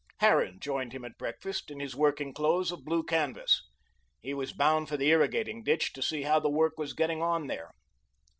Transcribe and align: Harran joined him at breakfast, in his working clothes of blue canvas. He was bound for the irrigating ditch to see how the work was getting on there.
Harran 0.17 0.59
joined 0.59 0.93
him 0.93 1.05
at 1.05 1.19
breakfast, 1.19 1.69
in 1.69 1.79
his 1.79 1.95
working 1.95 2.33
clothes 2.33 2.71
of 2.71 2.83
blue 2.83 3.03
canvas. 3.03 3.61
He 4.19 4.33
was 4.33 4.51
bound 4.51 4.89
for 4.89 4.97
the 4.97 5.11
irrigating 5.11 5.61
ditch 5.63 5.93
to 5.93 6.01
see 6.01 6.23
how 6.23 6.39
the 6.39 6.49
work 6.49 6.79
was 6.79 6.93
getting 6.95 7.21
on 7.21 7.45
there. 7.45 7.69